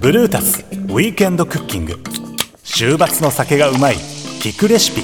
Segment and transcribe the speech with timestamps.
[0.00, 1.98] ブルータスウィークエンドクッキング。
[2.64, 5.02] 週末の酒がうまい聞くレシピ。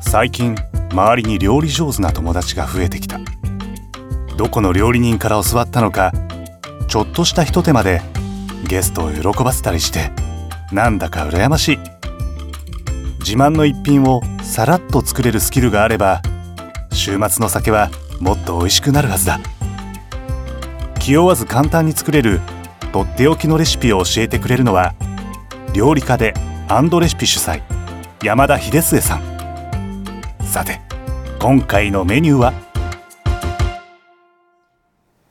[0.00, 0.56] 最近
[0.90, 3.20] 周りに料理上手な友達が増えてきた。
[4.36, 6.12] どこの料理人から教わったのか
[6.88, 8.02] ちょっとしたひと手間で
[8.66, 10.10] ゲストを喜ばせたりして
[10.72, 11.78] なんだか羨ましい。
[13.20, 16.20] 自慢の一品をさらっと作れるスキルがあれば
[16.94, 17.90] 週末の酒は
[18.20, 19.40] もっと美味しくなるはずだ。
[21.00, 22.40] 気負わず簡単に作れる
[22.92, 24.94] とっておきのレシピを教えてくれるのは
[25.74, 26.32] 料理家で
[26.68, 27.60] アンドレシピ主催
[28.22, 29.22] 山田秀末さん。
[30.44, 30.80] さて
[31.40, 32.54] 今回のメニューは？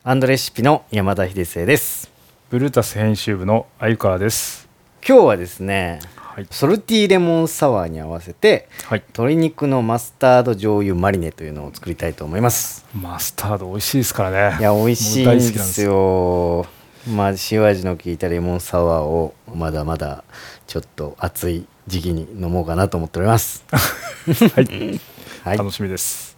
[0.04, 2.12] アンドレシピの山田秀生です。
[2.50, 4.68] ブルータス編集部の鮎川です。
[5.06, 5.98] 今日はですね
[6.34, 6.48] はい。
[6.50, 9.04] ソルティレモンサワーに合わせてはい。
[9.06, 14.56] 鶏肉のマスタード醤油マリネというのを作りたいと思いますマスタード美味しいですからね。
[14.58, 16.66] いや美味しいんですよ
[17.08, 20.24] まあ塩味の効いたレモンサワーをまだまだ
[20.66, 24.66] ちょっと暑い時期に飲もうかなと思っております はい。
[25.44, 26.36] はい楽しみです。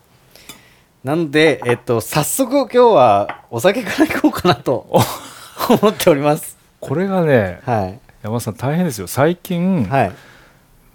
[1.05, 4.91] なのでえっと早速今日はお酒からいこうかなと
[5.71, 9.07] 思っておりますこれがね、はい山田さん大変ですよ。
[9.07, 10.13] 最近、はい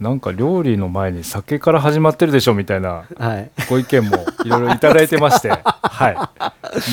[0.01, 6.41] なんか料理の前に酒から始まってるでしょみたいなはいご意見もいろいろいただいてまして、 は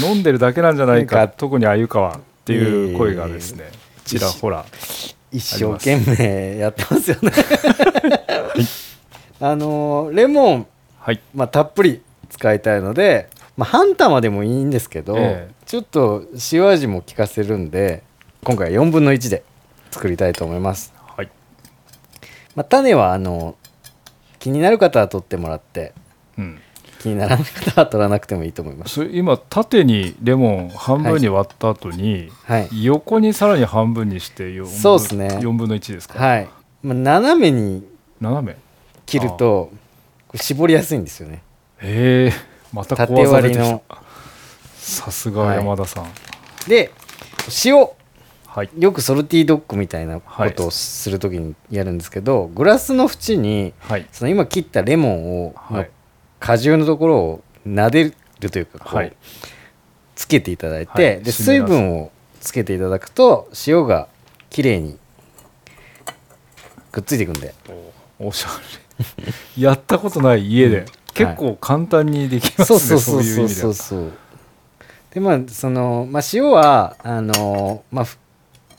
[0.03, 0.05] い。
[0.05, 3.70] 飲んでるだけなんじゃないか、特に鮎川っていう声がですね、
[4.05, 4.66] ちらほら。
[5.33, 7.33] 一生懸命やってますよね
[9.41, 10.66] あのレモン、
[11.00, 11.20] はい。
[11.34, 18.03] まあ、たっぷり使いたいので、まあ、半玉でもいいんですけど、ええちょっと塩味も効かせるんで
[18.42, 19.42] 今回は4分の1で
[19.98, 21.30] 作りたいと思います、はい。
[22.54, 23.56] まあ、種はあの
[24.38, 25.92] 気になる方は取ってもらって
[26.38, 26.60] うん。
[27.00, 29.04] 気にならない方は取らなくてもいいと思います。
[29.12, 32.84] 今縦にレモン半分に割った後に、はい。
[32.84, 35.28] 横にさらに半分にして4分そうっすね。
[35.28, 36.48] 4分の1ですか、はい、
[36.82, 37.84] まあ、斜めに
[38.20, 38.56] 斜め。
[39.06, 39.72] 切ると
[40.34, 41.42] 絞りやすいんですよね。
[41.80, 42.32] へえ。
[42.72, 43.82] また縦壊されてき割りの。
[43.88, 43.98] た
[44.76, 46.06] さすが山田さん。
[46.69, 46.92] で
[47.65, 47.88] 塩
[48.58, 48.70] はい。
[48.76, 54.06] よくソルティドッグみたいなことをするときにやるんですけど、グラスの縁にはい。
[54.10, 55.91] その今切ったレモンを、はい。
[56.41, 59.16] 果汁のところを撫でるというかこう、はい。
[60.16, 61.22] つけていただいて、はい。
[61.22, 62.10] で水分を
[62.41, 64.08] つけていただくと塩が
[64.50, 64.98] きれいに
[66.91, 67.54] くっついていくんで。
[68.18, 68.48] おしゃ
[69.56, 69.62] れ。
[69.62, 70.86] やったことない家で、うん。
[71.14, 73.74] 結構簡単にできますね、そうそうそうそうそう。
[73.74, 74.12] そう
[75.14, 78.18] でまあその、まあ、塩はあのまあふ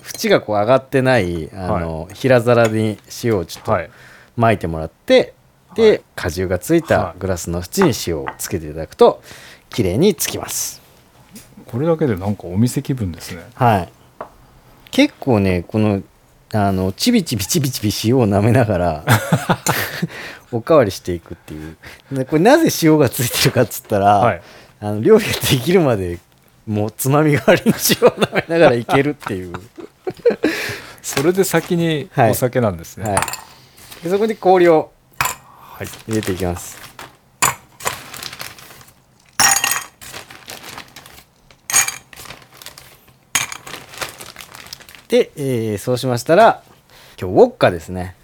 [0.04, 3.90] 縁がこう上がってないあの、平皿に塩をちょっとはい。
[4.38, 5.34] 巻いてもらって
[5.76, 6.02] で、はい。
[6.16, 9.22] 果汁がついたグラスの縁に塩をつけていただくと
[9.70, 10.82] 綺麗につきます。
[11.66, 13.44] これだけでなんかお店気分ですね。
[13.54, 13.90] はい。
[14.92, 16.02] 結構ねこの
[16.52, 19.06] あのちびちびちびちび塩を舐めながら
[20.52, 21.78] おかわりしていくっていう。
[22.12, 24.42] でこれなぜ塩がついてるかっつったら、はい。
[24.81, 26.18] あの料理ができるまで
[26.69, 29.53] もうつまみ代わりの塩を舐めながらいけるっていう、
[31.02, 32.30] それで先にはい。
[32.30, 33.09] お酒なんですね。
[33.09, 35.88] はい、でそこに氷をはい。
[36.07, 36.78] 入れていきます。
[45.07, 46.62] で、えーそうしましたら
[47.19, 48.16] 今日ウォッカですね。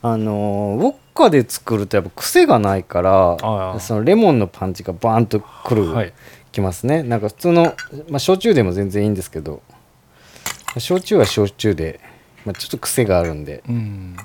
[0.00, 6.12] あのーウォッカで作るとやっぱ癖がないからそのレモンのパンチがバーンとくる、はい。
[6.50, 7.02] きますね。
[7.02, 7.74] なんか普通の、
[8.08, 9.62] まあ、焼酎でも全然いいんですけど
[10.78, 12.00] 焼酎は焼酎で、
[12.46, 13.62] まあ、ちょっと癖があるんで。
[13.68, 14.16] うん。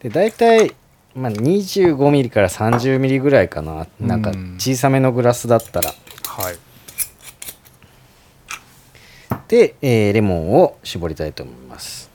[0.00, 0.74] で大体、
[1.14, 3.86] まあ、25ミリから30ミリぐらいかな。
[4.00, 4.54] なんかうん。
[4.58, 5.90] 小さめのグラスだったら。
[5.90, 6.56] はい。
[9.52, 12.10] で、えーレモンを絞りたいと思います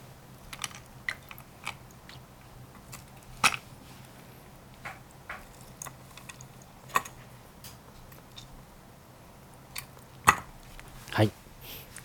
[11.11, 11.31] はい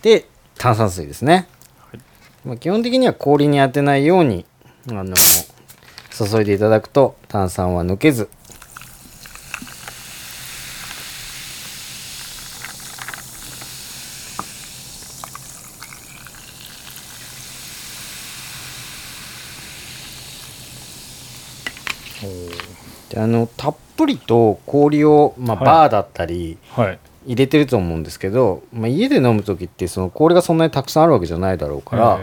[0.03, 0.25] で
[0.57, 1.47] 炭酸水ですね、
[2.43, 4.45] まあ、基本的には氷に当てないように
[4.89, 5.15] あの
[6.11, 8.29] 注いでいただくと炭酸は抜けず。
[23.09, 25.65] であのたっぷりと氷を、まあ、はい。
[25.65, 32.19] バーだったりはい入れてると思うんですけど、まあ、家で飲む時ってその氷がそんなにたくさんあるわけじゃないだろうから、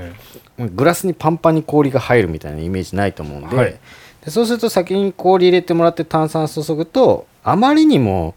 [0.58, 3.78] えグラスにパンパンに氷が入るみたいなイメージないと思うんで,、はい。
[4.24, 8.34] でそうすると先に氷入れてもらって炭酸注ぐとあまりにも、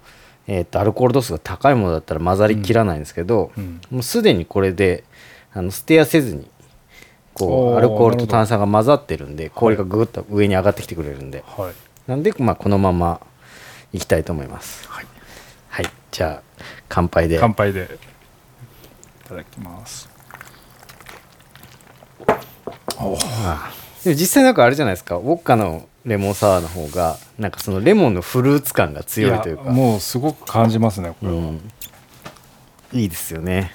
[0.47, 3.81] えー、とアルコール度数が高いものだったら混ざりきらないんですけど、うん。
[3.91, 5.03] もうすでにこれで
[5.53, 6.47] あのステアせずに
[7.33, 11.73] こうアルコールと炭酸が混ざってるんで氷がぐぐっと上に上がってきてくれるんで、はい。
[12.07, 13.21] なんで、まあ、このまま
[13.91, 14.87] いきたいと思います。
[14.87, 15.12] はいはい
[16.13, 17.39] じゃあ乾杯で。
[17.39, 17.99] 乾杯で。
[19.25, 20.07] いただきます。
[22.99, 23.17] お。
[24.03, 25.15] でも実際なんかあれじゃないですか。
[25.15, 29.65] ウォッカのレモンサワーの方がなんかそのレモンのフルーツ感が強いというか。
[29.65, 31.71] やもうすごく感じますねこれは、うん、
[32.91, 33.71] いいですよね。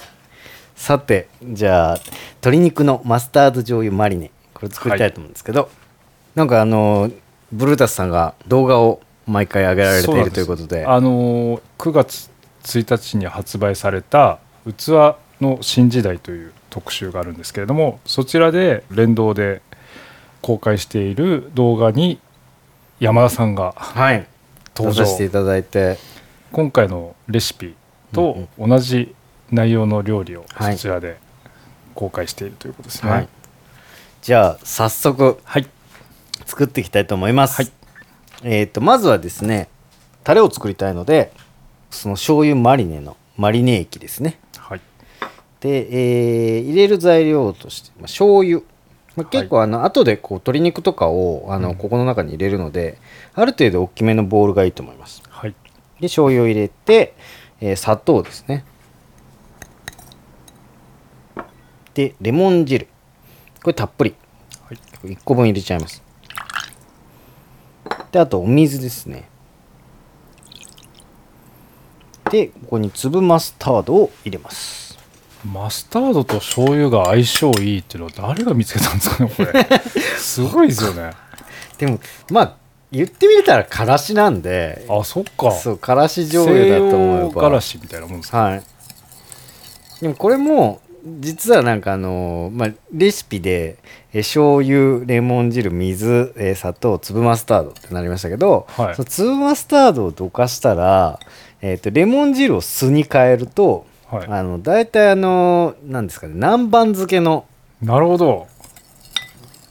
[0.76, 1.98] さてじゃあ
[2.34, 4.30] 鶏肉のマスタード醤油マリネ。
[4.54, 5.70] これ作りたいと思うんですけど、
[6.36, 7.10] なんかあの
[7.50, 10.86] ブルータスさんが動画を毎回上げられているということで。
[10.86, 12.30] あのー9月
[12.64, 14.38] 1日に発売された
[14.76, 19.62] 「器の新時代」という特集があるんですけれどもそちらで連動で
[20.42, 22.20] 公開している動画に
[23.00, 24.26] 山田さんがはい。
[24.76, 25.04] 登場。
[25.04, 25.98] 出させていただいて。
[26.50, 27.74] 今回のレシピ
[28.12, 29.14] と同じ
[29.50, 30.72] 内容の料理をはい。
[30.72, 31.18] そちらで
[31.94, 33.10] 公開しているということですね。
[33.10, 33.28] はい。
[34.22, 35.66] じゃあ早速はい。
[36.46, 37.77] 作っていきたいと思います、はい
[38.44, 39.68] えっ、とまずはですね
[40.24, 41.32] タレを作りたいので
[41.90, 44.38] その醤油マリネのマリネ液ですね。
[44.56, 44.80] はい。
[45.60, 48.60] で、えー入れる材料として、まあ、醤油、
[49.16, 51.76] まあ、結構あの、後でこう鶏肉とかをあの、うん。
[51.76, 52.98] ここの中に入れるので
[53.34, 55.22] ある程度大きめのボウルがいいと思います。
[55.28, 55.54] はい。
[56.00, 57.14] で醤油を入れて、
[57.60, 58.64] えー砂糖ですね。
[61.94, 62.88] でレモン汁。
[63.62, 64.14] これたっぷり。
[64.68, 64.78] はい。
[65.14, 66.02] 1個分入れちゃいます
[68.12, 69.28] であとお水ですね。
[72.30, 74.98] でここに粒マスタードを入れます。
[75.44, 79.80] マスタードと醤油が相性いいっていうのは誰が見つけたんですかねこれ。
[80.18, 81.12] すごいですよね。
[81.78, 82.00] でも
[82.30, 82.56] まあ
[82.90, 84.84] 言ってみたらからしなんで。
[84.88, 85.52] あそっか。
[85.52, 88.38] そうからし醤油だと思え西洋ばからしみたいなもんですか。
[88.42, 88.62] はい。
[90.00, 93.78] でもこれも実はなんかあのまあ、レシピで
[94.12, 98.94] え醤油レモン汁水え砂糖粒マスタードってなりましたけど、はい。
[98.94, 101.20] その粒マスタードをどかしたら、
[101.60, 104.26] えー、とレモン汁を酢に変えると、はい。
[104.28, 107.46] あの大体あのなんですかね南蛮漬けの
[107.80, 108.46] なるほど。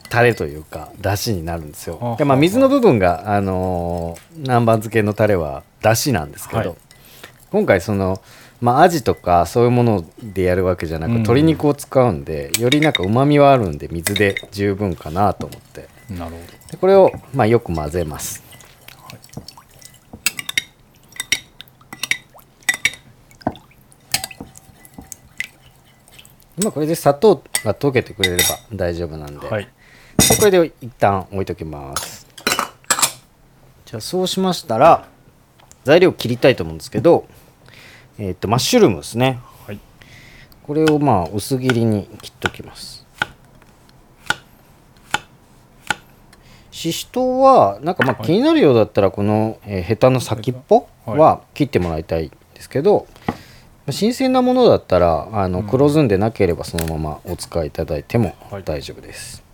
[0.08, 2.16] タレというか出汁になるんですよ。
[2.18, 6.74] で、まあ、水の部分が、あのー南蛮漬けのタレは出汁なんですけど、はい。
[7.50, 8.20] 今回その、
[8.60, 11.16] まあ、アジとかそういうものでやるわけじゃなく、うん。
[11.18, 15.88] 鶏肉を使うんでよりなんかうまみはあるんで水で十分かなと思って。
[16.10, 16.36] なるほ
[16.70, 18.42] でこれを、まあ、よく混ぜます、
[26.62, 28.42] まあ、これで砂糖が溶けてくれれば
[28.74, 29.64] 大丈夫なんで、どはい。
[29.64, 32.26] でこれで一旦置いときます。
[33.84, 35.08] じゃあそうしましたら
[35.84, 37.26] 材料切りたいと思うんですけど
[38.18, 39.38] えっ、とマッシュルームですね。
[39.66, 39.78] はい。
[40.66, 43.06] これをまあ薄切りに切っときます。
[46.72, 48.26] ししとうはなんかまあはい。
[48.26, 51.18] 気になるようだったらこの、えーヘタの先っぽはい。
[51.18, 53.34] は切ってもらいたいんですけど、ま
[53.88, 55.68] あ新鮮なものだったらあのうん。
[55.68, 58.64] 黒ずんでなければそのままお使いいただいてもはい。
[58.64, 59.44] 大丈夫です、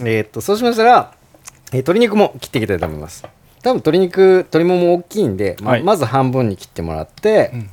[0.00, 1.14] えーっとそうしましたら、
[1.72, 3.24] えー鶏肉も切っていきたいと思います。
[3.62, 5.82] 多分鶏肉鶏もも大きいんで、まあはい。
[5.82, 7.70] まず半分に切ってもらって、うん。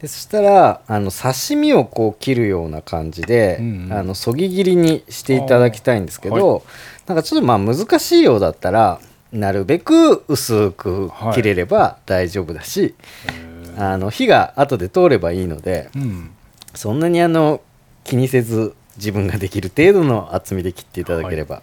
[0.00, 3.92] でそしたらあの刺身をこう切るような感じで、うんうん。
[3.92, 6.64] あのそぎ切りにしていただきたいんですけあど、
[7.06, 9.00] なんかちょっとまあ難しいようだったら
[9.32, 12.94] なるべく薄く切れれば大丈夫だし、
[13.78, 16.30] あの火が後で通ればいいのでうん。
[16.74, 17.62] そんなにあの
[18.04, 21.62] 気にせず自分ができる程度の厚みで切っていただければ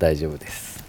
[0.00, 0.82] 大丈夫です。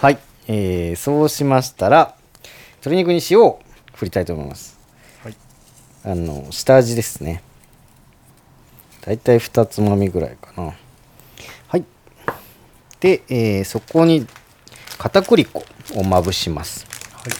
[0.00, 2.16] はい、えーそうしましたら
[2.80, 3.60] 鶏肉に塩を
[3.94, 4.76] 振りたいと思います。
[5.22, 5.36] はい
[6.04, 7.44] あの下味ですね。
[9.02, 10.74] だいたい2つまみぐらいかな。
[11.68, 11.84] はい。
[12.98, 14.26] で、えーそこに
[14.98, 15.62] 片栗粉
[15.94, 16.84] をまぶします。
[17.14, 17.32] はい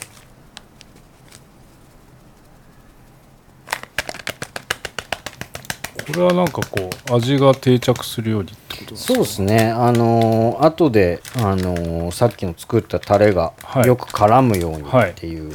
[6.12, 9.14] これはなんかこう味が定着するようにってことですか？
[9.14, 9.70] そうですね。
[9.70, 13.86] あのー後で、あのーさっきの作ったタレがはい。
[13.86, 15.10] よく絡むようにはい。
[15.10, 15.52] っていう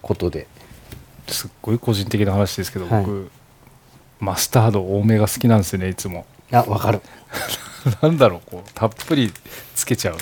[0.00, 0.46] ことで。
[1.28, 3.04] すっごい個人的な話ですけど、はい。
[3.04, 3.30] 僕
[4.20, 6.26] マスタード多めが好きなんですよねいつも。
[6.52, 7.00] あわかる。
[8.02, 9.32] なんだろうこうたっぷり
[9.74, 10.16] つけちゃう。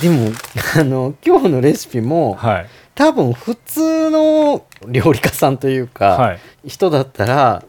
[0.00, 0.30] でも
[0.76, 2.66] あの今日のレシピもはい。
[2.94, 6.40] 多分普通の料理家さんというか、はい。
[6.68, 7.64] 人だったら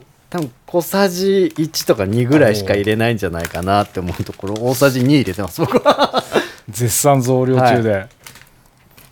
[0.73, 4.55] 小さじ1とか2ぐらいしか入れないんじゃないかなって思うところ。
[4.55, 6.23] 大さじ2入れてます僕は、
[6.67, 8.07] 絶賛増量中で、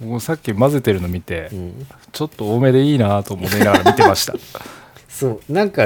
[0.04, 1.88] もうさっき混ぜてるの見て、うん。
[2.12, 4.34] ちょっと多めでいいなと思いながら見てました。
[5.08, 5.54] そう。
[5.54, 5.86] なんか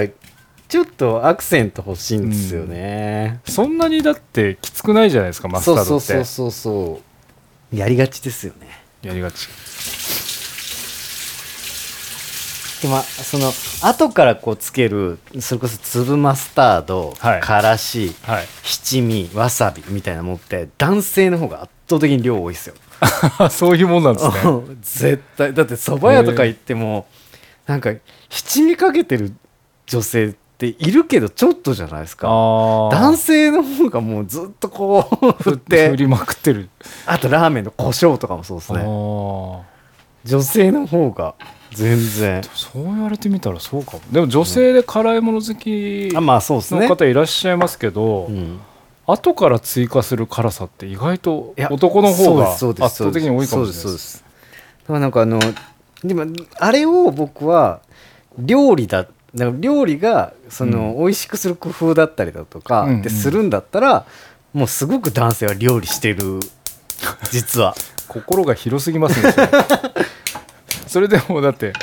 [0.70, 5.88] ちょっとアクセント欲しいんですよね、そんなにだってきつくないじゃないですかマスタードって。
[5.90, 7.02] そうそうそうそうそ
[7.74, 7.76] う。
[7.76, 8.68] やりがちですよね。
[9.02, 9.50] やりがち
[12.82, 13.52] でまあその
[13.82, 17.42] 後からこうつけるそれこそ粒マスタード、はい。
[17.42, 18.46] からしはい。
[18.64, 22.76] 七味わさびみたいなものって男性の方が圧倒的に量多いですよ。
[23.50, 24.34] そういうもんなんですね。
[24.82, 25.54] 絶対。
[25.54, 27.06] だって蕎麦屋とか行っても
[27.66, 27.92] なんか
[28.30, 29.34] 七味かけてる
[29.88, 32.28] 女性っているけどちょっとじゃないですか。
[32.28, 36.70] 男性の方がもうずっとこう 振っ振てりまくってる。
[37.06, 39.60] あとラーメンの胡椒とかもそうですあねー。
[40.26, 41.36] 女性の方が
[41.76, 42.42] 全然。
[42.54, 44.02] そう言われてみたらそうかも。
[44.12, 46.82] でも女性で辛いもの好きあまあそうですね。
[46.82, 48.60] の方いらっしゃいますけど、うん。
[49.08, 54.26] 後から追加する辛さって意外と男の方が圧倒的に多いかもしれないそうです
[54.88, 55.40] でなんかあの
[56.04, 56.26] でも
[56.58, 57.82] あれを僕は
[58.40, 59.06] 料理だ
[59.36, 63.00] 料理がその、美味しくする工夫だったりだとかうんうん。
[63.02, 64.06] ってするんだったら、
[64.54, 66.40] もうすごく男性は料理してる。
[67.32, 67.76] 実は。
[68.08, 69.34] 心が広すぎますね
[70.96, 71.74] それでもだって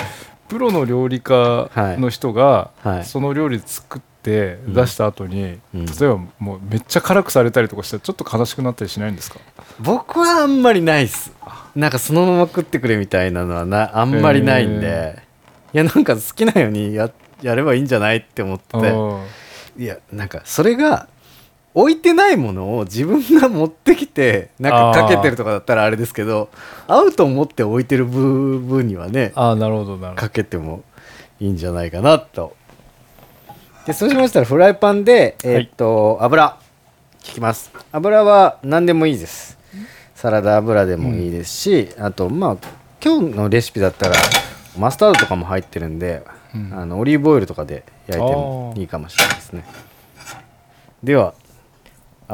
[0.49, 3.05] プロの料理家の人がはい。
[3.05, 4.73] その料理作ってうん。
[4.73, 5.85] 出した後に、うん。
[5.85, 9.39] 例えばもうめっちゃ辛くされたりとかしたらちょっと悲しくなったりしないんですか？
[9.81, 11.31] 僕はあんまりないっす。
[11.77, 15.23] なんかそのまま食ってくれみたいなのはなあんまりないんで、
[15.75, 17.11] いやなんか好きなようにや
[17.43, 18.89] やればいいんじゃないって思ってて。
[18.89, 19.27] うん。
[19.77, 21.09] いやなんかそれが
[21.75, 26.51] 置いてないものを自分が持ってきてなんかかけてるとかだったらあれですけど
[26.87, 30.83] 合うと思って置いてる部分にはねああなるほどなるほかけても
[31.41, 32.57] いいんじゃないかなと。
[33.87, 36.57] でそうしましたらフライパンでえーっと、油。
[37.27, 37.73] 引きます。
[37.91, 39.59] 油は何でもいいです。
[40.15, 42.57] サラダ油でもいいですし、あとまあ
[43.03, 44.15] 今日のレシピだったら
[44.79, 46.25] マスタードとかも入ってるんで、
[46.55, 46.73] うん。
[46.73, 49.65] あのオリーブオイルとかで焼いてもいいかもしれないですね。
[51.03, 51.35] では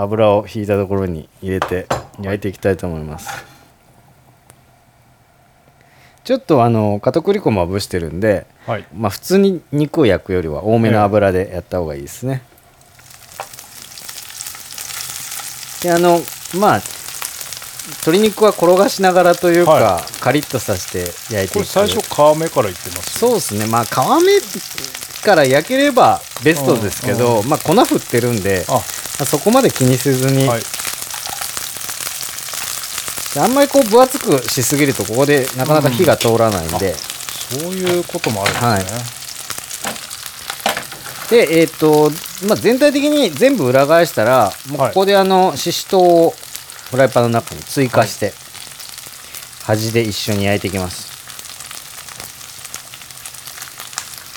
[0.00, 1.86] 油を引いたところに入れて
[2.20, 3.28] 焼いていきたいと思います。
[6.24, 8.84] ちょっとあの片栗粉まぶしてるんでどはい。
[8.94, 12.42] まあ普通に肉を焼くよりは多めの油でやった方がいいですね、
[15.82, 16.20] であの
[16.60, 16.80] まあ
[18.04, 20.98] 鶏肉は転がしながらというか、はカリッとさせて
[21.34, 21.52] 焼いていく。
[21.54, 23.66] これ最初皮目からいってますそうですね。
[23.66, 24.38] まあ皮目
[25.22, 28.72] から焼ければベストですけど、まあ粉振ってるんであ。
[28.72, 28.78] ま
[29.20, 30.62] あそこまで気にせずに、はい。
[33.36, 39.18] あんまりこう分厚くしすぎるとここでなかなか火が通らないんで、そういうこともあるんです
[41.34, 42.10] ね、でえっ、と、
[42.46, 46.34] まあ、全体的に全部裏返したらもうはいここであのししとうを
[46.90, 48.32] フライパンの中に追加して、
[49.64, 51.17] 端で一緒に焼いていきます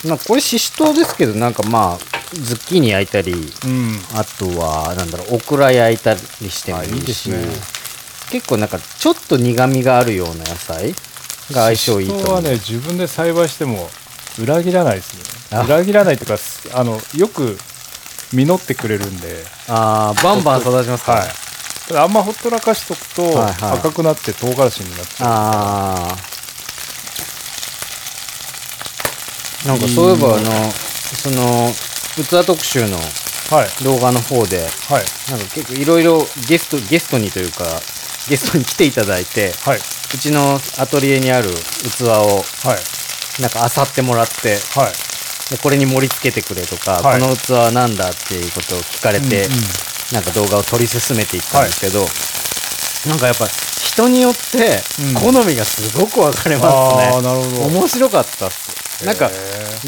[0.07, 1.97] まあこれししとうですけどなんかまあ
[2.33, 3.35] ズッキーニ焼いたりう
[3.67, 3.99] ん。
[4.15, 7.37] あとはなんだろうオクラ焼いたりしてもいいしね。
[8.31, 10.93] 結構なんかちょっと苦みがあるような野菜
[11.51, 12.23] が相性いいと思う。
[12.23, 13.89] シシトウはね自分で栽培しても
[14.41, 15.59] 裏切らないですあ。
[15.59, 16.37] ね裏切らないっていうか
[16.73, 17.57] あのよく
[18.31, 19.43] 実ってくれるんで。
[19.67, 21.29] あーバンバン育ちますか、はい。
[21.97, 23.79] あんまほったらかしとくとはいはい。
[23.79, 26.17] 赤くなって唐辛子になっちゃああ
[29.65, 31.71] なんかそういえばあのその
[32.15, 32.99] 器特集のう
[33.53, 33.83] はい。
[33.83, 35.31] 動画の方ではい。
[35.31, 37.65] なんか結構いろいろゲストゲストにというか
[38.29, 39.77] ゲストに来ていただいてはい。
[39.77, 43.41] うちのアトリエにある器をはい。
[43.41, 44.93] なんか漁ってもらってはい。
[45.51, 47.21] でこれに盛り付けてくれとか、はい。
[47.21, 49.59] この器は何だっていうことを聞かれて、うんうん。
[50.13, 52.07] なんか動画を撮り進めていったんですけど、
[53.09, 54.79] なんかやっぱ人によって
[55.11, 55.33] うん。
[55.33, 57.79] 好みがすごく分かれますね、ああなるほど。
[57.79, 59.31] 面白かったっすなんかへ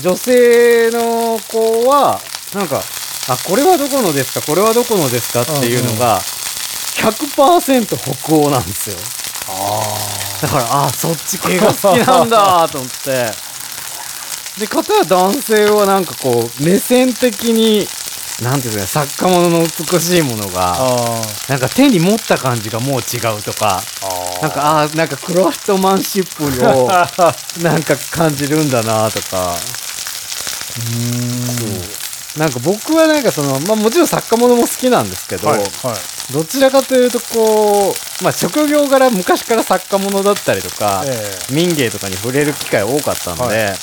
[0.01, 2.19] 女性の子は
[2.55, 2.81] なんか
[3.29, 4.41] あこれはどこのですか？
[4.45, 5.41] これはどこのですか？
[5.41, 8.97] っていうのが100%北欧なんですよ。
[10.41, 13.31] だからあそっち系が好きなんだ と思って。
[14.59, 17.87] で片や男性はなんかこう目線的に
[18.41, 24.07] なんていうんですかね作家物の美しいものがあなんか手に持った感じがもう違うとかー。
[24.07, 26.49] あなんかあーなんかクロワットマンシップを
[27.63, 29.53] なんか感じるんだなとか。
[29.53, 32.03] うーん。
[32.37, 35.69] なんか僕はなんかその、まあ、もちろん作家ものも好きなんですけど、はいはい。
[36.33, 43.75] どちらかというとこう、まあ、職業柄昔から作家ものだったりとか、え民芸とかに触れる機会多かったので、は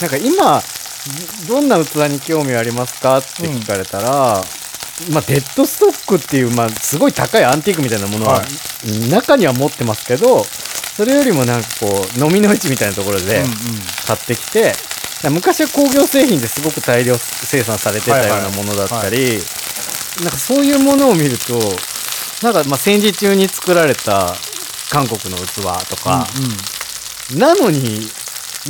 [0.00, 0.62] なんか今
[1.48, 3.18] どんな器に興味ありますか？
[3.18, 4.42] って聞かれたら、
[5.12, 8.44] まあ、デッドストックっていう、まあ、すごい高いアンティークみたいなものは、は
[9.10, 11.86] 中には持ってますけどそれよりもなんかこ
[12.16, 13.50] う飲みの市みたいなところでうんうん。
[14.06, 14.72] 買ってきて、
[15.30, 19.38] 昔は工業製品ですごく大量生産されてたようなものだったり、
[20.22, 21.58] なんかそういうものを見ると
[22.42, 24.34] なんかまあ戦時中に作られた
[24.90, 26.26] 韓国の器とか、
[27.36, 28.00] なのに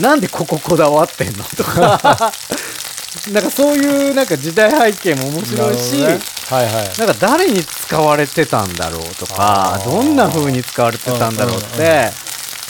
[0.01, 1.45] なんでこここだわってんの？
[1.45, 2.33] とか。
[3.33, 6.21] なんかそういうなんか時代背景も面白いし、ね。
[6.49, 6.99] はいはい。
[6.99, 12.13] なんか誰に使われてたんだろうとかどんな風に使われてたんだろうって、うんうんうん。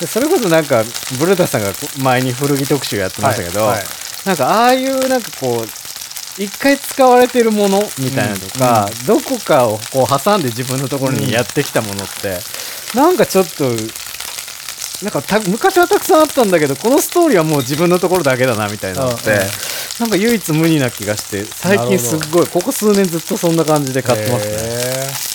[0.01, 0.83] でそれこそなんか
[1.19, 3.87] ブルータさんが前に古着特集やってましたけど、はいはい。
[4.25, 12.39] なんかああいうなんかこう一回使われてるものみたいなのとか、どこかをこう挟んで自分のところにやってきたものって、
[12.95, 13.71] なんかちょっと
[15.03, 19.41] なんかた昔はたくさんあったんだけどこのストーリーはもう自分のところだけだなみたいなのって、うんうん。
[20.01, 24.55] なんか唯一無二な気がして最近すっごいここ数年ずっとそんな感じで買ってますね。
[24.55, 25.29] へ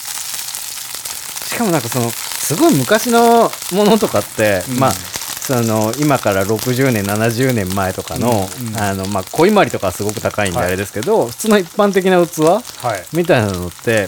[1.48, 4.80] しかもなんかそのすごい昔のものとかって、うん。
[4.80, 8.78] まあその今から60年70年前とかの,、うんうん。
[8.78, 10.68] あのまあ、小伊万里とかはすごく高いんではい。
[10.68, 13.06] あれですけど、普通の一般的な器ーはい。
[13.14, 14.08] みたいなのって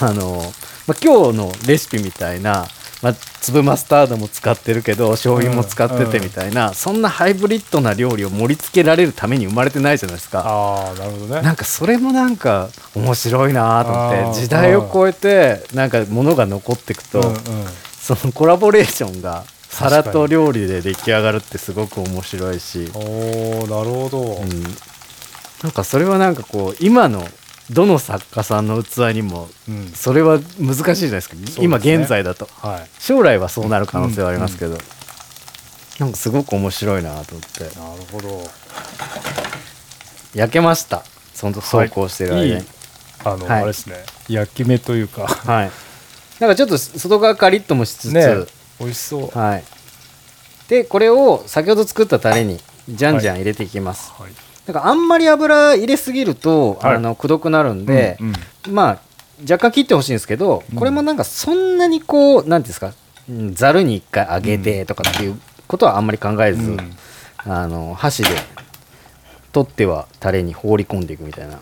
[0.00, 0.52] あの、
[0.86, 2.68] まあ、今日のレシピみたいな、
[3.06, 10.40] まあ、粒マスタードも使ってるけど醤油も使っててみたいな、そんなハイブリッドな料理を盛り付けられるために生まれてないじゃないですか。
[10.44, 11.42] ああなるほどね。
[11.42, 17.36] なんかそれもなんか面白いなと思って時代を超えてなんか物が残っていくと、うんうん。
[18.00, 24.62] そのコラボレーションが皿と料理で出来上がるってすごく面白いし、おおなるほど、うん、
[25.62, 27.22] なんかそれはなんかこう今の
[27.70, 29.88] どの作家さんの器にもうん。
[29.88, 31.36] それは難しいじゃないですか。
[31.36, 31.64] すね。
[31.64, 32.48] 今現在だと。
[32.60, 32.88] はい。
[33.00, 34.78] 将来はそうなる可能性はありますけど、
[35.98, 37.64] なんかすごく面白いなと思って。
[37.64, 38.42] なるほど。
[40.34, 41.02] 焼けました。
[41.34, 42.52] そのそうこうしてる間に、い。
[42.52, 42.64] い
[43.24, 43.58] あの、はい。
[43.58, 43.96] あれですね。
[44.28, 45.26] 焼き目というか。
[45.26, 45.70] はい。
[46.38, 48.24] なんかちょっと外側カリッともしつつ、ね。
[48.78, 49.38] 美味しそう。
[49.38, 49.64] はい。
[50.68, 54.12] で、これを先ほど作ったタレにじゃんじゃん入れていきます。
[54.12, 56.96] はいだからあんまり油入れすぎると、はい。
[56.96, 58.32] あのくどくなるんで、うん
[58.66, 58.74] うん。
[58.74, 58.98] まあ
[59.42, 62.92] 若干切ってほしいんですけど、これもなんかそんなにこうなんていうんですか、
[63.28, 66.96] うんざるに一回揚げてとかっていうことはあんまり考えず、うん。
[67.38, 68.30] あの箸で
[69.52, 71.60] 取ってはタレに放り込んでいくみたいな。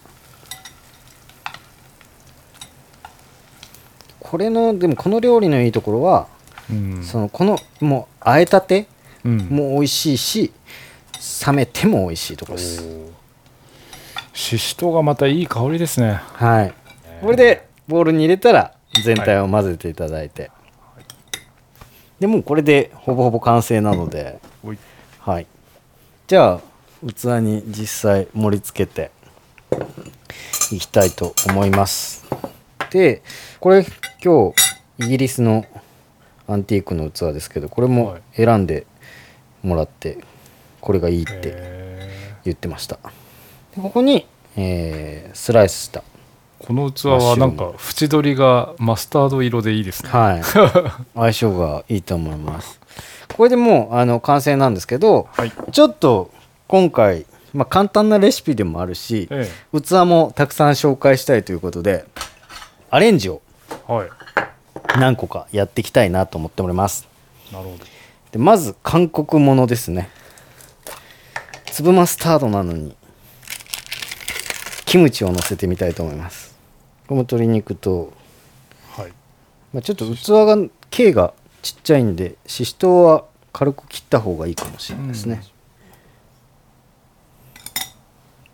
[4.20, 6.26] これのでもこの料理のいいところは、
[6.70, 7.04] うん。
[7.04, 8.86] そのこのもう和えたて
[9.24, 9.38] うん。
[9.50, 10.52] も美味しいし
[11.46, 12.84] 冷めても美味しいところです。
[14.32, 16.74] ししとうがまたいい香りですねはい。
[17.22, 20.50] これでボウルに入れたら全体を混ぜていただいて、
[22.20, 24.38] でもうこれでほぼほぼ完成なので、
[25.20, 25.46] はい。
[26.26, 26.60] じゃあ
[27.06, 29.10] 器に実際盛り付けて
[30.72, 32.26] いきたいと思います。
[32.90, 33.22] で、
[33.60, 33.84] これ
[34.22, 35.64] 今日イギリスの
[36.46, 38.86] アンティークの器ですけど、これも選んで
[39.62, 40.18] もらって
[40.84, 42.10] これがいいってへ
[42.44, 42.98] 言ってました。
[43.74, 46.02] でここに、えースライスしたー
[46.66, 50.10] この器はなんか縁取りがマスタード色でいいですね。
[50.10, 50.42] はい、
[51.16, 52.78] 相性がいいと思います。
[53.34, 55.52] これでもうあの完成なんですけど、はい。
[55.72, 56.30] ちょっと
[56.68, 62.04] 今回、まあ、簡単なレシピでもあるし、え器もたくさん紹介したいということで
[62.90, 63.40] アレンジを
[63.88, 64.08] えはい。
[64.98, 67.08] 何個かやっていきたいなと思っております。
[67.50, 67.84] なるほど。
[68.32, 70.10] でまず韓国ものですね
[71.74, 72.94] 粒マスタードなのに
[74.86, 76.54] キムチを乗せてみたいと思います。
[77.08, 78.12] これも鶏肉と
[78.96, 79.12] はい。
[79.72, 80.56] まあ、ちょっと器が
[80.90, 85.42] 径がちっちゃいんでししとうは軽く切った方がいいかもしれないですね、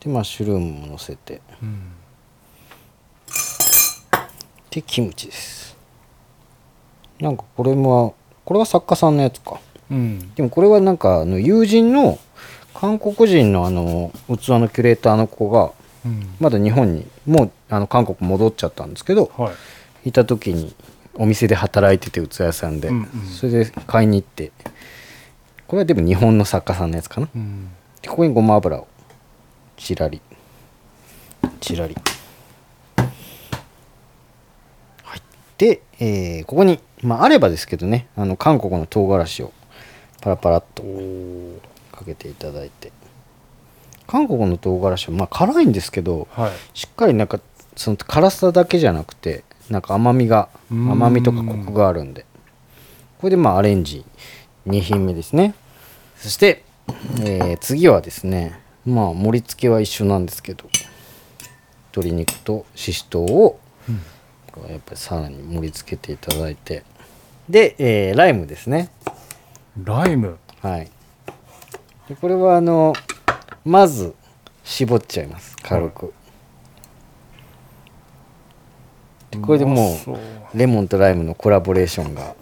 [0.00, 1.42] でマッシュルームも乗せて。
[1.62, 1.92] うん。
[4.70, 5.76] でキムチです。
[7.20, 8.14] なんかこれも
[8.46, 9.60] これは作家さんのやつか。
[9.90, 10.32] うん。
[10.36, 12.18] でもこれはなんかあの友人の
[12.74, 15.72] 韓国人のあの器のキュレーターの子が
[16.04, 16.34] うん。
[16.40, 19.52] まだ日本にもうあの韓国戻っちゃったんですけどは
[20.04, 20.08] い。
[20.08, 20.74] いた時に
[21.14, 23.26] お店で働いてて器屋さんで、うんうん。
[23.26, 24.52] それで買いに行って
[25.66, 27.28] これはでも日本の作家さんのやつかな。
[27.34, 27.68] うん。
[28.02, 28.88] でここにごま油を
[29.76, 30.20] ちらり。
[31.60, 31.94] ちらり。
[35.04, 35.20] はい。
[35.58, 39.52] で、えーここに、まあ、あればですけどねあの韓国の唐辛子を
[40.22, 40.82] パラパラっと
[42.00, 42.92] かけていただいて。
[44.06, 46.52] 韓国の唐辛子はまあ辛いんですけどはい。
[46.74, 47.38] しっかりなんか
[47.76, 52.24] その辛さだけじゃなくてなんか甘みが甘みとかコクがあるんで。
[53.20, 54.04] これでまあアレンジ。
[54.66, 55.54] 2品目ですね。
[56.16, 56.64] そして、
[57.22, 60.68] えー次はですねまあ盛り付けは一緒なんですけど
[61.92, 63.58] 鶏肉とししとうを
[64.68, 66.82] やっぱりさらに盛り付けていただいて。
[67.48, 68.90] で、えーライムですね。
[69.82, 70.38] ライム。
[70.62, 70.90] はい
[72.10, 72.92] でこれはあの
[73.64, 74.16] まず
[74.64, 75.56] 絞っちゃいます。
[75.62, 76.12] 軽く、
[79.30, 79.96] でこれでも
[80.52, 82.34] うレモンとライムのコラボレーションが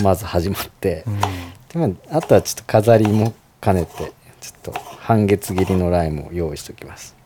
[0.00, 1.20] まず始まって、うん。
[1.20, 7.16] でまああとはちょっと飾りも兼ねてちょっと半月切りのライムを用意しておきます。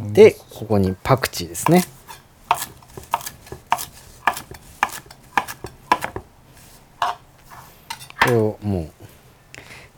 [0.00, 1.84] でここにパクチーですね。
[8.22, 8.95] これをもう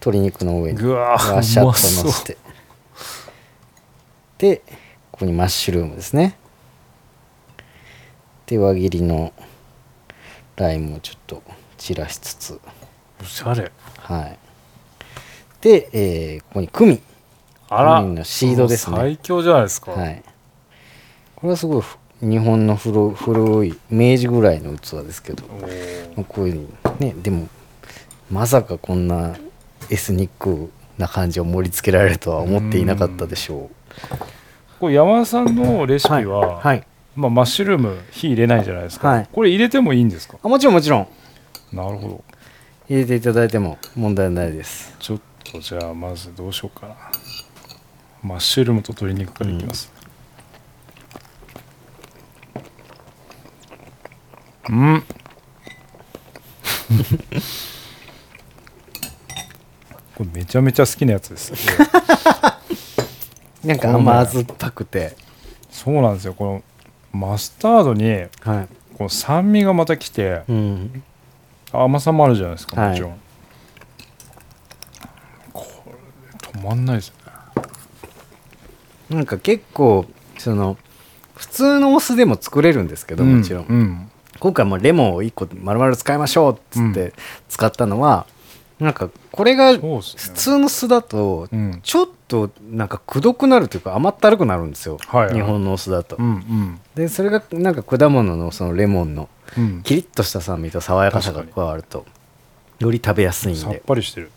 [0.00, 2.04] 鶏肉の上にぐわしゃっとうまそう。
[2.04, 2.37] 乗せて
[4.38, 4.62] で
[5.11, 6.37] ここにマッシュルームですね。
[8.46, 9.32] で輪切りの
[10.56, 11.42] ライムをちょっと
[11.76, 12.61] 散らしつつ。
[13.20, 13.70] おしゃれ。
[13.98, 14.38] はい。
[15.61, 16.94] で、えーここにクミ。
[16.94, 17.02] ン
[17.68, 18.00] あら。
[18.00, 18.96] クミンのシードですね。
[18.96, 20.22] 最強じゃないですか、はい。
[21.34, 25.44] これはすごいふ日本の古古い明治ぐらいの器ですけど。
[26.28, 26.68] こういう
[27.00, 27.48] ねでも
[28.30, 29.37] まさかこんな
[29.90, 33.70] エスニックな感じを盛り付けられるとは思っていなかったでしょ
[34.81, 36.87] これ山田さんのレシうピは、はい。
[37.16, 39.29] まあ、マッシュルーム火入れないじゃないですか、はい。
[39.33, 40.38] これ入れてもいいんですか？
[40.42, 41.09] あもちろんもちろん。
[41.72, 42.24] なるほど。
[42.88, 44.94] 入れていただいても問題ないです。
[44.98, 46.94] ちょっとじゃあまずどうしようかな。
[48.22, 49.92] マッシュルームと鶏肉からいきます。
[54.70, 55.03] うん、
[60.18, 61.52] これめちゃめちゃ好きなやつです。
[63.64, 65.16] なんか甘酸っぱくて。
[65.70, 66.35] そうなんですよ。
[66.35, 66.62] この
[67.12, 68.28] マスタードにはい。
[68.96, 71.04] この酸味がまたきてうん。
[71.70, 72.90] 甘さもあるじゃないですかはい。
[72.90, 73.20] もちろん、
[75.52, 75.92] これ
[76.61, 77.12] 止まんないです
[79.11, 79.16] ね。
[79.16, 80.04] なんか結構
[80.37, 80.76] その
[81.37, 84.11] 普通のお酢でも作れるんですけどもちろん、うん。
[84.40, 87.12] 今回もレモンを1個丸々使いましょうっつって
[87.48, 88.26] 使ったのは、
[88.81, 91.81] なんかこれが普通の酢だとうん。
[91.83, 95.35] ちょっとなんかくどくなるというか甘ったるくなるんですよ、はいはい。
[95.35, 96.81] 日本のお酢だと、うんうん。
[96.95, 99.83] でそれがなんか果物のそのレモンのうん。
[99.83, 102.07] キリッとした酸味と爽やかさが加わると
[102.79, 104.31] より食べやすいんさっでぱりしてる。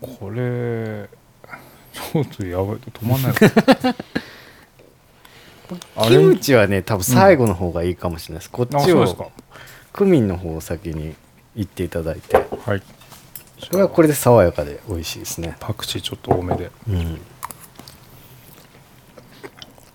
[0.00, 1.08] これ
[1.92, 2.76] ちょっとやばい。
[2.76, 3.32] 止まんない。
[5.96, 9.32] あキムチはね多分最後の方がいいかもしれないです、こっちを
[9.92, 11.14] クミンの方を先に
[11.56, 12.36] いっていただいて。
[12.36, 12.80] はい。
[12.80, 12.84] こ
[13.72, 15.56] れはこれで爽やかで美味しいですね。
[15.58, 16.70] パクチーちょっと多めで。
[16.88, 17.20] うん。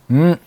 [0.09, 0.39] うん。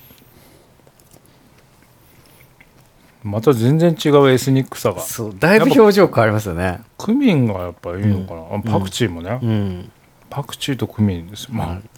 [3.22, 5.00] また全然違うエスニックさが。
[5.00, 6.80] そうだいぶ表情変わりますよね。
[6.98, 9.90] クミンがやっぱいいのかな、あんパクチーもね、うん。
[10.28, 11.90] パクチーとクミンですまあ、うん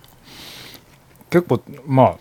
[1.28, 2.16] 結構まあ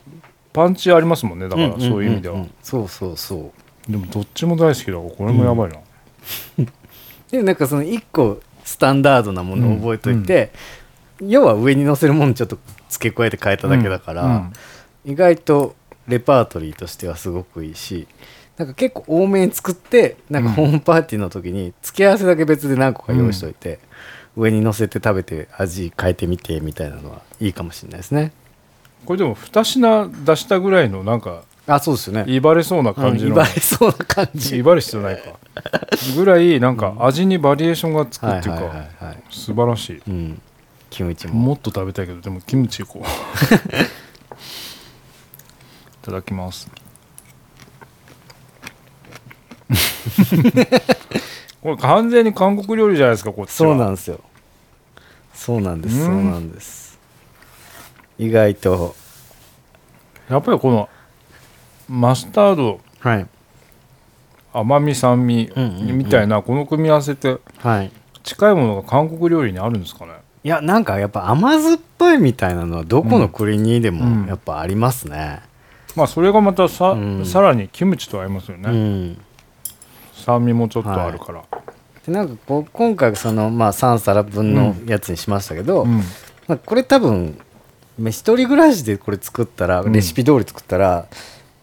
[0.51, 1.47] パンチありますもんね。
[1.47, 3.53] だからそういう意味では、んんんそうそうそ
[3.87, 3.91] う。
[3.91, 5.77] でもどっちも大好きだからこれもやばいな、
[7.35, 10.51] でもなんかその1個スタンダードなものを覚えといて、
[11.21, 12.57] 要は上に乗せるものちょっと
[12.89, 14.53] 付け加えて変えただけだから、うん。
[15.05, 15.75] 意外と
[16.07, 18.07] レパートリーとしてはすごくいいし
[18.57, 20.55] なんか結構多めに作ってなんかうん。
[20.55, 23.79] ホームパーティーの時に付け合わせだけ別で何個か用意しといて、
[24.37, 28.31] 上に乗せて食べて味変えてみてみたいなのはいいかもしれないですね。
[29.05, 32.25] これでも2品出したぐらいのなんかあそうですよね。
[32.27, 34.57] 威張れそうな感じの、うん威張れそうな感じ。
[34.57, 35.39] 威張る必要ないか
[36.15, 38.89] ぐらいなんか味にバリエーションがつくっていうか、
[39.29, 40.01] 素晴らしい。
[40.07, 40.41] うん。
[40.89, 41.33] キムチも。
[41.33, 43.05] もっと食べたいけどでもキムチいこう。
[43.05, 43.07] い
[46.01, 46.69] ただきます。
[51.61, 53.55] これ完全に韓国料理じゃないですかこっちは。
[53.55, 54.19] そうなんですよ。
[55.33, 56.05] そうなんです、うん。
[56.05, 56.99] そうなんです。
[58.17, 58.95] 意外と。
[60.29, 60.89] やっぱりこの
[61.89, 62.79] マスタード。
[62.99, 63.27] はい
[64.57, 65.97] 甘み酸味うんうんうん。
[65.97, 67.91] みたいなこの組み合わせってはい。
[68.23, 70.13] 近いものが韓国料理にあるんですかね？
[70.43, 73.95] いやなんかやっぱ甘酸っぱいみたいなのはどこの国にでうん。
[73.95, 75.41] もやっぱありますね。
[75.95, 77.25] まあそれがまたさ,、うん。
[77.25, 78.69] さらにキムチと合いますようね、
[79.11, 79.17] ん。
[80.13, 81.43] 酸味もちょっとあるから、
[82.05, 85.97] でなんかこう今回そのまあ3皿分のやつにしましたけど、うん。
[86.47, 87.37] まあ、これ多分
[87.97, 89.91] まあ一人暮らしでこれ作ったら、うん。
[89.93, 91.07] レシピ通り作ったら、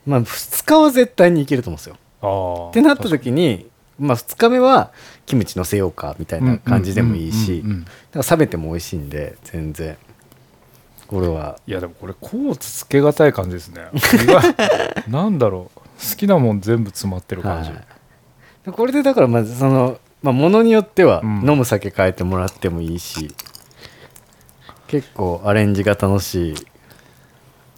[0.07, 1.97] まあ、2日は絶対にいけると思うんですよ。
[2.23, 4.93] ってなった時にまあ2日目は
[5.27, 7.63] キムチのせようかみたいな感じでもいいし
[8.15, 9.97] 冷めても美味しいんで全然。
[11.13, 11.59] これは。
[11.67, 13.83] いやでもこれコーツつけがたい感じですね。
[15.09, 15.79] なんだろう。
[15.79, 18.73] 好きなもん全部詰まってる感じ、はい。
[18.73, 21.51] これでだからまずそのまあものによってはうん。
[21.51, 23.35] 飲む酒変えてもらってもいいし、
[24.87, 26.55] 結構アレンジが楽しい、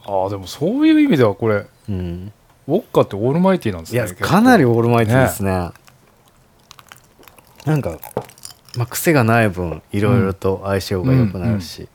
[0.04, 2.32] ああでもそういう意味ではこれうん、
[2.66, 5.70] ウォッカってオールマイティーなんですいやね結構かなりオールマイティーですね。
[7.64, 7.98] なんか、
[8.76, 11.88] まあ、癖がない分いろいろと相性が良くなるし、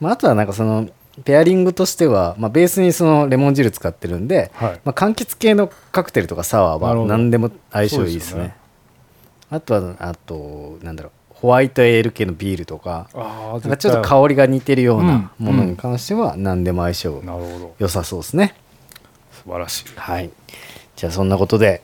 [0.00, 0.88] まあ、あとはなんかその
[1.24, 4.80] ペアリングとしては、まあ、ベースにそのレモン汁使ってるんで、はい。
[4.84, 8.42] まあ、柑橘系のカクテルとかサワーは何でも相性いいですね。
[8.44, 8.56] ね。
[9.50, 17.22] あとはあとなんだろうホワイトエール系のビールとかああなんかちょっとり香りが似てるよううんなものに関しては何でも相性
[17.78, 18.54] 良さそうですね、
[19.44, 19.84] 素晴らしい。
[19.96, 20.30] はい。
[20.96, 21.82] じゃあそんなことで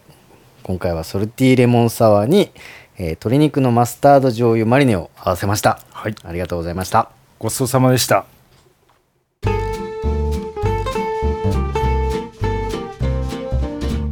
[0.62, 2.50] 今回はソルティーレモンサワーに、
[2.98, 5.80] えー鶏肉のマスタード醤油マリネを合わせました。
[5.92, 6.14] はい。
[6.24, 7.10] ありがとうございました。
[7.38, 8.26] ごちそうさまでした。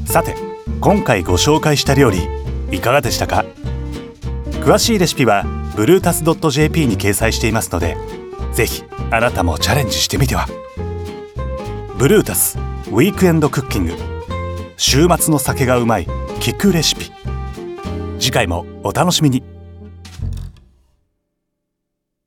[0.06, 0.34] さて
[0.80, 2.26] 今回ご紹介した料理
[2.70, 3.44] いかがでしたか？
[4.64, 5.44] 詳しいレシピは
[5.76, 7.96] ブルータス .jp に掲載していますので
[8.54, 10.46] ぜひあなたもチャレンジしてみては。
[11.98, 13.94] ブルータスウィークエンドクッキング。
[14.76, 16.06] 週末の酒がうまい
[16.40, 17.10] 聞くレシピ。
[18.20, 19.55] 次回もお楽しみに。